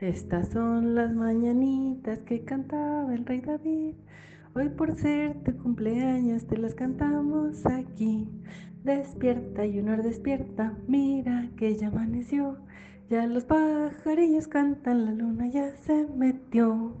Estas 0.00 0.48
son 0.48 0.94
las 0.94 1.12
mañanitas 1.12 2.20
que 2.20 2.42
cantaba 2.42 3.14
el 3.14 3.26
rey 3.26 3.42
David. 3.42 3.92
Hoy 4.54 4.70
por 4.70 4.94
ser 4.94 5.34
tu 5.44 5.54
cumpleaños 5.58 6.46
te 6.46 6.56
las 6.56 6.74
cantamos 6.74 7.66
aquí. 7.66 8.26
Despierta 8.82 9.66
y 9.66 9.78
honor 9.78 10.02
despierta, 10.02 10.74
mira 10.88 11.50
que 11.58 11.76
ya 11.76 11.88
amaneció. 11.88 12.56
Ya 13.10 13.26
los 13.26 13.44
pajarillos 13.44 14.48
cantan, 14.48 15.04
la 15.04 15.12
luna 15.12 15.48
ya 15.48 15.70
se 15.82 16.06
metió. 16.16 16.96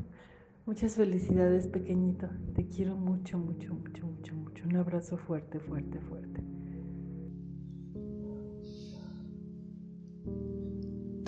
Muchas 0.66 0.96
felicidades 0.96 1.68
pequeñito, 1.68 2.28
te 2.54 2.66
quiero 2.66 2.96
mucho, 2.96 3.38
mucho, 3.38 3.72
mucho, 3.72 4.06
mucho, 4.06 4.34
mucho. 4.34 4.64
Un 4.68 4.76
abrazo 4.76 5.16
fuerte, 5.16 5.58
fuerte, 5.58 6.00
fuerte. 6.00 6.42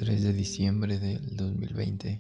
3 0.03 0.21
de 0.21 0.33
diciembre 0.33 0.99
del 0.99 1.37
2020. 1.37 2.19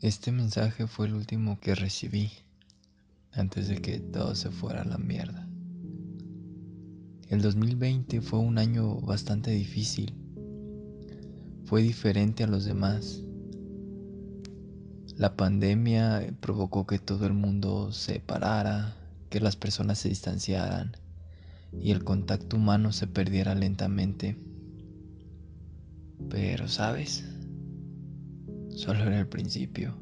Este 0.00 0.32
mensaje 0.32 0.86
fue 0.86 1.06
el 1.06 1.12
último 1.12 1.60
que 1.60 1.74
recibí 1.74 2.30
antes 3.32 3.68
de 3.68 3.82
que 3.82 3.98
todo 3.98 4.34
se 4.34 4.50
fuera 4.50 4.80
a 4.80 4.86
la 4.86 4.96
mierda. 4.96 5.46
El 7.28 7.42
2020 7.42 8.22
fue 8.22 8.38
un 8.38 8.56
año 8.56 9.02
bastante 9.02 9.50
difícil. 9.50 10.14
Fue 11.66 11.82
diferente 11.82 12.44
a 12.44 12.46
los 12.46 12.64
demás. 12.64 13.22
La 15.18 15.36
pandemia 15.36 16.26
provocó 16.40 16.86
que 16.86 16.98
todo 16.98 17.26
el 17.26 17.34
mundo 17.34 17.92
se 17.92 18.18
parara, 18.18 18.96
que 19.28 19.40
las 19.40 19.56
personas 19.56 19.98
se 19.98 20.08
distanciaran 20.08 20.96
y 21.78 21.90
el 21.90 22.02
contacto 22.02 22.56
humano 22.56 22.92
se 22.92 23.06
perdiera 23.06 23.54
lentamente. 23.54 24.38
Pero, 26.30 26.68
¿sabes? 26.68 27.24
Solo 28.68 29.00
era 29.02 29.18
el 29.18 29.26
principio. 29.26 29.96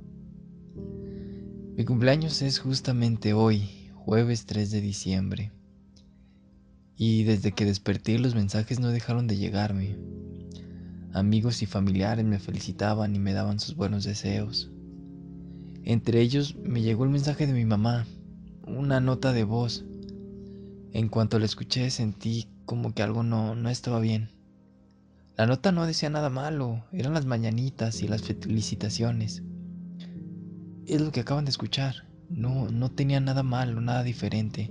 Mi 1.75 1.85
cumpleaños 1.85 2.43
es 2.43 2.59
justamente 2.59 3.33
hoy, 3.33 3.91
jueves 3.95 4.45
3 4.45 4.71
de 4.71 4.81
diciembre. 4.83 5.53
Y 6.97 7.25
desde 7.25 7.53
que 7.53 7.65
desperté 7.65 8.19
los 8.19 8.35
mensajes 8.35 8.79
no 8.79 8.91
dejaron 8.91 9.27
de 9.27 9.39
llegarme. 9.39 9.97
Amigos 11.15 11.63
y 11.63 11.67
familiares 11.67 12.27
me 12.27 12.39
felicitaban 12.39 13.17
y 13.17 13.19
me 13.19 13.33
daban 13.33 13.59
sus 13.59 13.75
buenos 13.75 14.05
deseos. 14.05 14.71
Entre 15.85 16.21
ellos 16.21 16.57
me 16.63 16.83
llegó 16.83 17.05
el 17.05 17.11
mensaje 17.11 17.47
de 17.47 17.55
mi 17.55 17.65
mamá, 17.65 18.07
una 18.67 19.01
nota 19.01 19.33
de 19.33 19.45
voz. 19.45 19.87
En 20.93 21.09
cuanto 21.09 21.39
la 21.39 21.47
escuché 21.47 21.89
sentí 21.91 22.49
como 22.67 22.93
que 22.93 23.03
algo 23.03 23.23
no, 23.23 23.55
no 23.55 23.71
estaba 23.71 23.99
bien. 23.99 24.38
La 25.39 25.47
nota 25.47 25.71
no 25.71 25.87
decía 25.87 26.11
nada 26.11 26.31
malo, 26.31 26.83
eran 26.91 27.15
las 27.15 27.25
mañanitas 27.25 28.03
y 28.03 28.09
las 28.09 28.23
felicitaciones. 28.23 29.45
Es 30.85 31.01
lo 31.01 31.13
que 31.13 31.21
acaban 31.21 31.45
de 31.45 31.53
escuchar. 31.53 32.09
No, 32.29 32.69
no 32.71 32.91
tenía 32.91 33.21
nada 33.21 33.45
malo, 33.45 33.81
nada 33.81 34.03
diferente. 34.03 34.69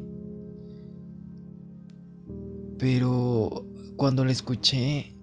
Pero 2.78 3.66
cuando 3.96 4.26
la 4.26 4.34
escuché, 4.34 5.16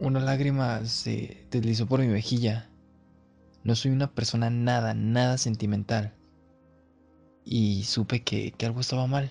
una 0.00 0.18
lágrima 0.18 0.84
se 0.86 1.46
deslizó 1.52 1.86
por 1.86 2.00
mi 2.00 2.08
mejilla. 2.08 2.68
No 3.62 3.76
soy 3.76 3.92
una 3.92 4.10
persona 4.10 4.50
nada, 4.50 4.92
nada 4.92 5.38
sentimental. 5.38 6.14
Y 7.44 7.84
supe 7.84 8.24
que, 8.24 8.50
que 8.50 8.66
algo 8.66 8.80
estaba 8.80 9.06
mal. 9.06 9.30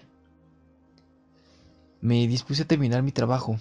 Me 2.00 2.26
dispuse 2.30 2.64
a 2.64 2.68
terminar 2.68 3.04
mi 3.04 3.12
trabajo 3.12 3.60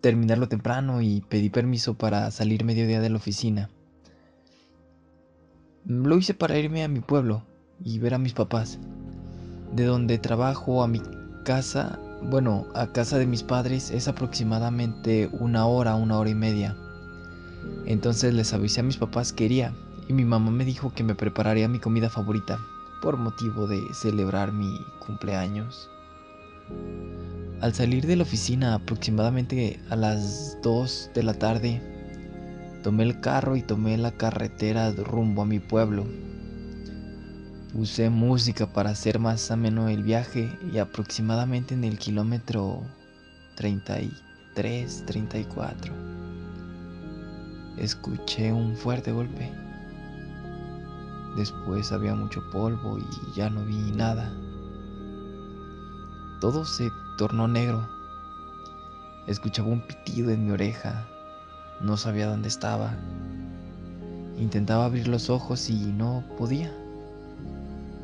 terminarlo 0.00 0.48
temprano 0.48 1.02
y 1.02 1.20
pedí 1.28 1.50
permiso 1.50 1.94
para 1.94 2.30
salir 2.30 2.64
mediodía 2.64 3.00
de 3.00 3.10
la 3.10 3.16
oficina. 3.16 3.70
Lo 5.86 6.16
hice 6.16 6.34
para 6.34 6.58
irme 6.58 6.84
a 6.84 6.88
mi 6.88 7.00
pueblo 7.00 7.42
y 7.82 7.98
ver 7.98 8.14
a 8.14 8.18
mis 8.18 8.32
papás. 8.32 8.78
De 9.74 9.84
donde 9.84 10.18
trabajo 10.18 10.82
a 10.82 10.88
mi 10.88 11.00
casa, 11.44 11.98
bueno, 12.22 12.66
a 12.74 12.88
casa 12.92 13.18
de 13.18 13.26
mis 13.26 13.42
padres 13.42 13.90
es 13.90 14.08
aproximadamente 14.08 15.30
una 15.32 15.66
hora, 15.66 15.94
una 15.94 16.18
hora 16.18 16.30
y 16.30 16.34
media. 16.34 16.76
Entonces 17.86 18.34
les 18.34 18.52
avisé 18.52 18.80
a 18.80 18.84
mis 18.84 18.96
papás 18.96 19.32
que 19.32 19.44
iría 19.44 19.72
y 20.08 20.12
mi 20.12 20.24
mamá 20.24 20.50
me 20.50 20.64
dijo 20.64 20.92
que 20.92 21.04
me 21.04 21.14
prepararía 21.14 21.68
mi 21.68 21.78
comida 21.78 22.10
favorita 22.10 22.58
por 23.00 23.16
motivo 23.16 23.66
de 23.66 23.82
celebrar 23.94 24.52
mi 24.52 24.84
cumpleaños. 24.98 25.88
Al 27.60 27.74
salir 27.74 28.06
de 28.06 28.16
la 28.16 28.22
oficina 28.22 28.72
aproximadamente 28.72 29.78
a 29.90 29.96
las 29.96 30.56
2 30.62 31.10
de 31.14 31.22
la 31.22 31.34
tarde, 31.34 31.82
tomé 32.82 33.02
el 33.02 33.20
carro 33.20 33.54
y 33.54 33.60
tomé 33.60 33.98
la 33.98 34.12
carretera 34.12 34.90
rumbo 34.92 35.42
a 35.42 35.44
mi 35.44 35.58
pueblo. 35.58 36.06
Puse 37.74 38.08
música 38.08 38.72
para 38.72 38.88
hacer 38.88 39.18
más 39.18 39.50
ameno 39.50 39.90
el 39.90 40.02
viaje 40.02 40.58
y 40.72 40.78
aproximadamente 40.78 41.74
en 41.74 41.84
el 41.84 41.98
kilómetro 41.98 42.80
33, 43.56 45.04
34, 45.04 45.92
escuché 47.76 48.54
un 48.54 48.74
fuerte 48.74 49.12
golpe. 49.12 49.52
Después 51.36 51.92
había 51.92 52.14
mucho 52.14 52.40
polvo 52.50 52.98
y 52.98 53.36
ya 53.36 53.50
no 53.50 53.66
vi 53.66 53.92
nada. 53.92 54.32
Todo 56.40 56.64
se 56.64 56.90
tornó 57.20 57.46
negro. 57.46 57.86
Escuchaba 59.26 59.68
un 59.68 59.82
pitido 59.82 60.30
en 60.30 60.46
mi 60.46 60.52
oreja. 60.52 61.06
No 61.82 61.98
sabía 61.98 62.26
dónde 62.26 62.48
estaba. 62.48 62.94
Intentaba 64.38 64.86
abrir 64.86 65.06
los 65.06 65.28
ojos 65.28 65.68
y 65.68 65.74
no 65.74 66.24
podía. 66.38 66.72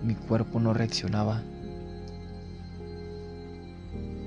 Mi 0.03 0.15
cuerpo 0.15 0.61
no 0.61 0.75
reaccionaba. 0.75 1.41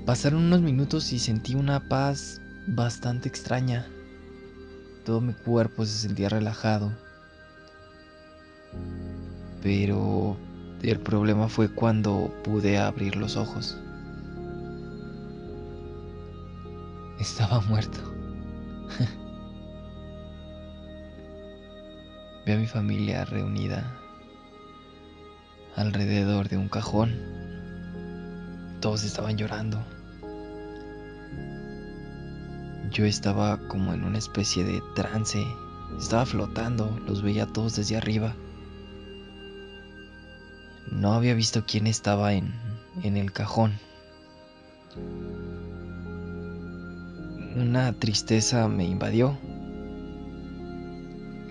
Pasaron 0.06 0.42
unos 0.46 0.60
minutos 0.60 1.12
y 1.12 1.20
sentí 1.20 1.54
una 1.54 1.88
paz 1.88 2.40
bastante 2.66 3.28
extraña. 3.28 3.86
Todo 5.04 5.20
mi 5.20 5.34
cuerpo 5.34 5.86
se 5.86 5.98
sentía 5.98 6.30
relajado. 6.30 6.90
Pero 9.62 10.36
el 10.82 10.98
problema 10.98 11.48
fue 11.48 11.68
cuando 11.72 12.34
pude 12.42 12.76
abrir 12.76 13.14
los 13.14 13.36
ojos. 13.36 13.78
Estaba 17.20 17.60
muerto. 17.60 18.00
Vi 22.46 22.52
a 22.52 22.56
mi 22.56 22.66
familia 22.66 23.26
reunida 23.26 23.94
alrededor 25.76 26.48
de 26.48 26.56
un 26.56 26.70
cajón. 26.70 27.14
Todos 28.80 29.04
estaban 29.04 29.36
llorando. 29.36 29.84
Yo 32.90 33.04
estaba 33.04 33.58
como 33.68 33.92
en 33.92 34.04
una 34.04 34.16
especie 34.16 34.64
de 34.64 34.80
trance. 34.96 35.44
Estaba 35.98 36.24
flotando, 36.24 36.98
los 37.06 37.20
veía 37.20 37.44
todos 37.44 37.76
desde 37.76 37.98
arriba. 37.98 38.34
No 40.90 41.12
había 41.12 41.34
visto 41.34 41.66
quién 41.66 41.86
estaba 41.86 42.32
en, 42.32 42.54
en 43.02 43.18
el 43.18 43.30
cajón. 43.30 43.78
Una 47.56 47.92
tristeza 47.92 48.68
me 48.68 48.84
invadió. 48.84 49.36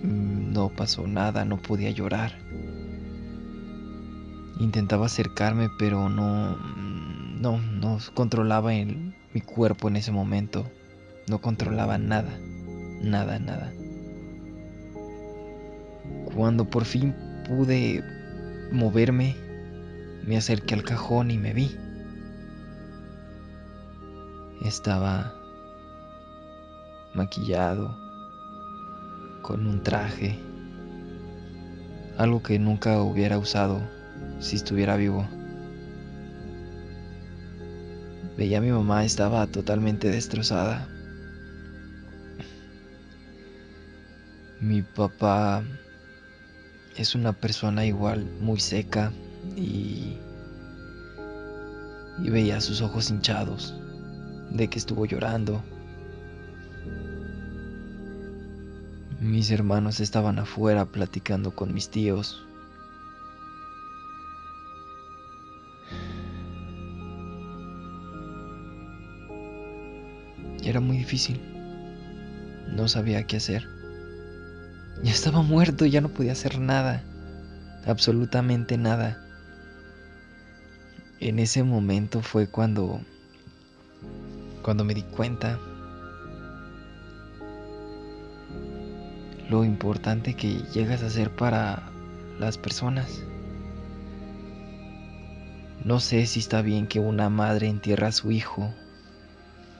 Mm, 0.02 0.52
no 0.52 0.70
pasó 0.70 1.06
nada, 1.06 1.44
no 1.44 1.58
podía 1.58 1.90
llorar. 1.90 2.32
Intentaba 4.58 5.06
acercarme, 5.06 5.68
pero 5.78 6.08
no, 6.08 6.56
mm, 6.56 7.42
no, 7.42 7.58
no 7.58 7.98
controlaba 8.14 8.70
mi 8.70 9.40
cuerpo 9.42 9.88
en 9.88 9.96
ese 9.96 10.10
momento. 10.10 10.64
No 11.28 11.42
controlaba 11.42 11.98
nada, 11.98 12.38
nada, 13.02 13.38
nada. 13.38 13.70
Cuando 16.34 16.64
por 16.64 16.86
fin 16.86 17.14
pude 17.46 18.02
moverme, 18.72 19.36
me 20.26 20.38
acerqué 20.38 20.74
al 20.74 20.82
cajón 20.82 21.30
y 21.30 21.36
me 21.36 21.52
vi. 21.52 21.76
Estaba 24.64 25.39
maquillado, 27.14 27.96
con 29.42 29.66
un 29.66 29.82
traje, 29.82 30.38
algo 32.18 32.42
que 32.42 32.58
nunca 32.58 33.02
hubiera 33.02 33.38
usado 33.38 33.80
si 34.38 34.56
estuviera 34.56 34.96
vivo. 34.96 35.26
Veía 38.36 38.58
a 38.58 38.60
mi 38.60 38.70
mamá 38.70 39.04
estaba 39.04 39.46
totalmente 39.46 40.08
destrozada. 40.08 40.88
Mi 44.60 44.82
papá 44.82 45.62
es 46.96 47.14
una 47.14 47.32
persona 47.32 47.84
igual 47.86 48.26
muy 48.40 48.60
seca 48.60 49.12
y, 49.56 50.18
y 52.22 52.30
veía 52.30 52.60
sus 52.60 52.82
ojos 52.82 53.10
hinchados 53.10 53.74
de 54.50 54.68
que 54.68 54.78
estuvo 54.78 55.06
llorando 55.06 55.62
Mis 59.20 59.50
hermanos 59.50 60.00
estaban 60.00 60.38
afuera 60.38 60.86
platicando 60.86 61.50
con 61.54 61.74
mis 61.74 61.90
tíos. 61.90 62.42
Era 70.64 70.80
muy 70.80 70.96
difícil. 70.96 71.38
No 72.74 72.88
sabía 72.88 73.26
qué 73.26 73.36
hacer. 73.36 73.68
Ya 75.02 75.12
estaba 75.12 75.42
muerto, 75.42 75.84
ya 75.84 76.00
no 76.00 76.08
podía 76.08 76.32
hacer 76.32 76.58
nada. 76.58 77.04
Absolutamente 77.84 78.78
nada. 78.78 79.22
En 81.18 81.38
ese 81.38 81.62
momento 81.62 82.22
fue 82.22 82.46
cuando 82.46 83.02
cuando 84.62 84.82
me 84.84 84.94
di 84.94 85.02
cuenta 85.02 85.58
lo 89.50 89.64
importante 89.64 90.34
que 90.34 90.62
llegas 90.72 91.02
a 91.02 91.10
ser 91.10 91.34
para 91.34 91.82
las 92.38 92.56
personas. 92.56 93.20
No 95.84 95.98
sé 95.98 96.24
si 96.26 96.38
está 96.38 96.62
bien 96.62 96.86
que 96.86 97.00
una 97.00 97.28
madre 97.30 97.66
entierre 97.66 98.06
a 98.06 98.12
su 98.12 98.30
hijo 98.30 98.72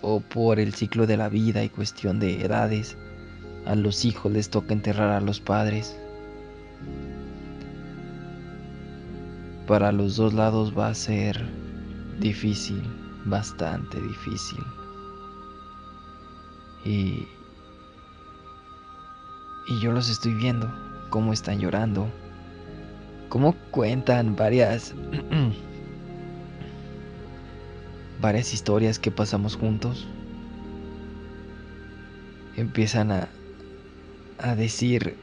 o 0.02 0.20
por 0.20 0.58
el 0.58 0.74
ciclo 0.74 1.06
de 1.06 1.16
la 1.16 1.28
vida 1.28 1.62
y 1.62 1.68
cuestión 1.68 2.18
de 2.18 2.42
edades, 2.44 2.96
a 3.64 3.76
los 3.76 4.04
hijos 4.04 4.32
les 4.32 4.50
toca 4.50 4.72
enterrar 4.72 5.10
a 5.10 5.20
los 5.20 5.40
padres. 5.40 5.96
Para 9.68 9.92
los 9.92 10.16
dos 10.16 10.34
lados 10.34 10.76
va 10.76 10.88
a 10.88 10.94
ser 10.94 11.46
difícil, 12.18 12.82
bastante 13.24 14.00
difícil. 14.00 14.64
Y, 16.84 17.28
y 19.70 19.78
yo 19.78 19.92
los 19.92 20.10
estoy 20.10 20.34
viendo, 20.34 20.68
cómo 21.10 21.32
están 21.32 21.60
llorando, 21.60 22.08
cómo 23.28 23.54
cuentan 23.70 24.34
varias 24.34 24.92
varias 28.20 28.52
historias 28.52 28.98
que 28.98 29.12
pasamos 29.12 29.56
juntos. 29.56 30.08
Empiezan 32.56 33.12
a, 33.12 33.28
a 34.38 34.56
decir, 34.56 35.16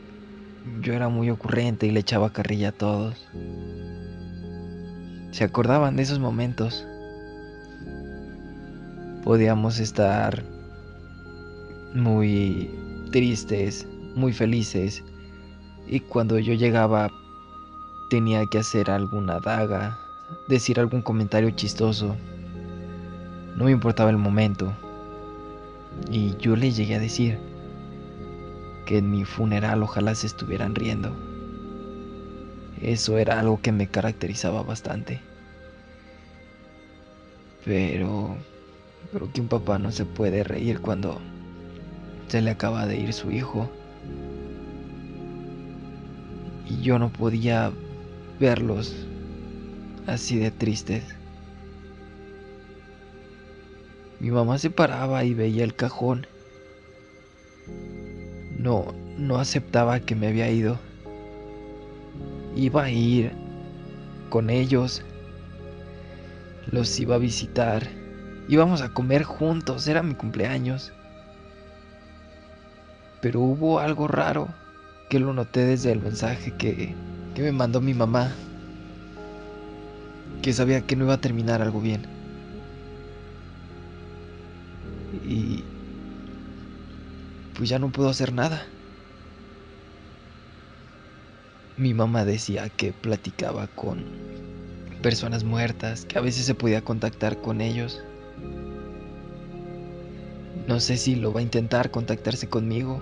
yo 0.82 0.94
era 0.94 1.10
muy 1.10 1.30
ocurrente 1.30 1.86
y 1.86 1.92
le 1.92 2.00
echaba 2.00 2.32
carrilla 2.32 2.70
a 2.70 2.72
todos. 2.72 3.28
Se 5.32 5.44
acordaban 5.44 5.98
de 5.98 6.04
esos 6.04 6.20
momentos. 6.20 6.88
Podíamos 9.26 9.80
estar 9.80 10.42
muy 11.94 12.72
tristes, 13.12 13.86
muy 14.18 14.34
felices. 14.34 15.04
Y 15.88 16.02
cuando 16.02 16.38
yo 16.40 16.54
llegaba 16.54 17.10
tenía 18.10 18.46
que 18.46 18.58
hacer 18.60 18.90
alguna 18.90 19.40
daga, 19.40 20.00
decir 20.48 20.80
algún 20.80 21.02
comentario 21.02 21.52
chistoso. 21.52 22.16
No 23.56 23.66
me 23.66 23.72
importaba 23.72 24.10
el 24.10 24.18
momento. 24.18 24.74
Y 26.12 26.36
yo 26.38 26.56
le 26.56 26.72
llegué 26.72 26.96
a 26.96 27.00
decir 27.00 27.40
que 28.86 28.98
en 29.00 29.12
mi 29.12 29.26
funeral 29.26 29.84
ojalá 29.84 30.16
se 30.16 30.28
estuvieran 30.28 30.76
riendo. 30.76 31.16
Eso 32.82 33.18
era 33.18 33.40
algo 33.40 33.62
que 33.62 33.72
me 33.72 33.88
caracterizaba 33.88 34.62
bastante. 34.64 35.20
Pero... 37.66 38.38
Pero 39.12 39.32
que 39.32 39.40
un 39.40 39.48
papá 39.48 39.80
no 39.80 39.92
se 39.92 40.04
puede 40.06 40.44
reír 40.44 40.82
cuando 40.82 41.22
se 42.28 42.42
le 42.42 42.52
acaba 42.52 42.86
de 42.86 42.98
ir 42.98 43.14
su 43.14 43.32
hijo. 43.32 43.70
Y 46.70 46.82
yo 46.82 47.00
no 47.00 47.12
podía 47.12 47.72
verlos 48.40 49.08
así 50.06 50.38
de 50.38 50.52
tristes. 50.52 51.04
Mi 54.20 54.32
mamá 54.32 54.58
se 54.58 54.70
paraba 54.70 55.24
y 55.24 55.34
veía 55.34 55.64
el 55.64 55.76
cajón. 55.76 56.28
No, 58.58 58.94
no 59.18 59.38
aceptaba 59.38 60.00
que 60.00 60.16
me 60.16 60.28
había 60.28 60.50
ido. 60.50 60.80
Iba 62.56 62.86
a 62.86 62.90
ir 62.90 63.32
con 64.30 64.50
ellos. 64.50 65.04
Los 66.72 67.00
iba 67.00 67.16
a 67.16 67.20
visitar. 67.20 67.88
Íbamos 68.50 68.82
a 68.82 68.94
comer 68.94 69.24
juntos. 69.24 69.88
Era 69.88 70.02
mi 70.02 70.16
cumpleaños. 70.16 70.92
Pero 73.22 73.42
hubo 73.42 73.80
algo 73.80 74.08
raro 74.08 74.48
que 75.10 75.20
lo 75.20 75.34
noté 75.34 75.66
desde 75.66 75.92
el 75.92 76.02
mensaje 76.02 76.52
que, 76.58 76.96
que 77.34 77.42
me 77.42 77.52
mandó 77.52 77.82
mi 77.82 77.94
mamá. 77.94 78.32
Que 80.42 80.54
sabía 80.54 80.82
que 80.82 80.96
no 80.96 81.06
iba 81.06 81.16
a 81.16 81.22
terminar 81.22 81.62
algo 81.62 81.82
bien. 81.82 82.18
y 85.28 85.64
pues 87.54 87.70
ya 87.70 87.80
no 87.80 87.92
puedo 87.92 88.10
hacer 88.10 88.34
nada. 88.34 88.66
Mi 91.76 91.94
mamá 91.94 92.26
decía 92.26 92.70
que 92.70 92.92
platicaba 92.92 93.68
con 93.68 94.06
personas 95.02 95.44
muertas, 95.44 96.06
que 96.06 96.18
a 96.18 96.22
veces 96.22 96.46
se 96.46 96.56
podía 96.56 96.82
contactar 96.82 97.40
con 97.42 97.62
ellos. 97.62 98.04
No 100.68 100.80
sé 100.80 100.98
si 100.98 101.16
lo 101.16 101.32
va 101.34 101.40
a 101.40 101.44
intentar 101.44 101.92
contactarse 101.92 102.50
conmigo. 102.50 103.02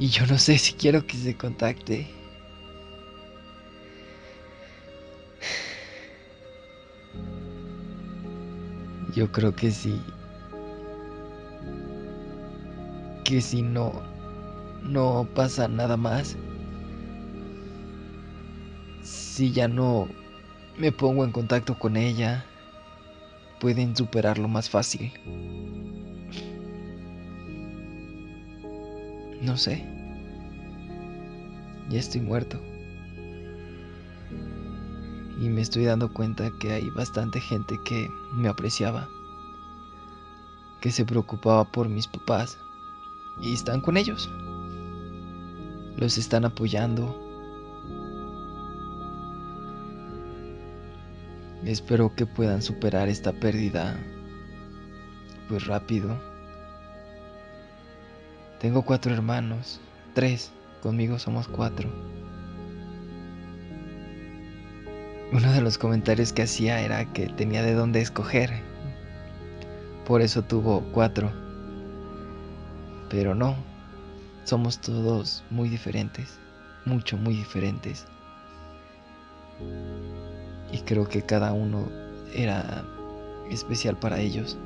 Y 0.00 0.08
yo 0.08 0.24
no 0.26 0.38
sé 0.38 0.56
si 0.56 0.72
quiero 0.72 1.06
que 1.06 1.14
se 1.18 1.36
contacte. 1.36 2.06
Yo 9.14 9.30
creo 9.30 9.54
que 9.54 9.70
sí 9.70 10.00
que 13.24 13.42
si 13.42 13.60
no, 13.60 13.92
no 14.82 15.28
pasa 15.34 15.68
nada 15.68 15.98
más, 15.98 16.34
si 19.02 19.52
ya 19.52 19.68
no 19.68 20.08
me 20.78 20.92
pongo 20.92 21.24
en 21.24 21.30
contacto 21.30 21.78
con 21.78 21.98
ella, 21.98 22.46
pueden 23.60 23.94
superarlo 23.94 24.48
más 24.48 24.70
fácil. 24.70 25.12
No 29.40 29.56
sé. 29.56 29.86
Ya 31.88 31.98
estoy 31.98 32.20
muerto. 32.20 32.60
Y 35.40 35.48
me 35.48 35.62
estoy 35.62 35.86
dando 35.86 36.12
cuenta 36.12 36.50
que 36.60 36.72
hay 36.72 36.90
bastante 36.90 37.40
gente 37.40 37.80
que 37.84 38.10
me 38.34 38.48
apreciaba. 38.48 39.08
Que 40.82 40.90
se 40.90 41.04
preocupaba 41.06 41.64
por 41.64 41.88
mis 41.88 42.06
papás 42.06 42.58
y 43.40 43.54
están 43.54 43.80
con 43.80 43.96
ellos. 43.96 44.30
Los 45.96 46.18
están 46.18 46.44
apoyando. 46.44 47.18
Espero 51.64 52.14
que 52.14 52.26
puedan 52.26 52.60
superar 52.60 53.08
esta 53.08 53.32
pérdida 53.32 53.98
pues 55.48 55.66
rápido. 55.66 56.29
Tengo 58.60 58.82
cuatro 58.82 59.14
hermanos, 59.14 59.80
tres, 60.12 60.52
conmigo 60.82 61.18
somos 61.18 61.48
cuatro. 61.48 61.88
Uno 65.32 65.50
de 65.50 65.62
los 65.62 65.78
comentarios 65.78 66.34
que 66.34 66.42
hacía 66.42 66.82
era 66.82 67.10
que 67.10 67.28
tenía 67.28 67.62
de 67.62 67.72
dónde 67.72 68.02
escoger. 68.02 68.50
Por 70.04 70.20
eso 70.20 70.42
tuvo 70.42 70.82
cuatro. 70.92 71.32
Pero 73.08 73.34
no, 73.34 73.56
somos 74.44 74.78
todos 74.78 75.42
muy 75.48 75.70
diferentes, 75.70 76.38
mucho, 76.84 77.16
muy 77.16 77.36
diferentes. 77.36 78.06
Y 80.70 80.80
creo 80.80 81.08
que 81.08 81.22
cada 81.22 81.54
uno 81.54 81.88
era 82.34 82.84
especial 83.48 83.96
para 83.96 84.20
ellos. 84.20 84.58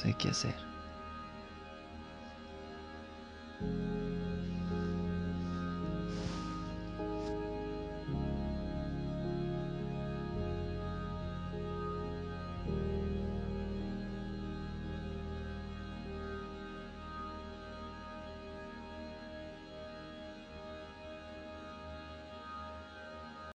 Sé 0.00 0.14
qué 0.14 0.30
hacer. 0.30 0.69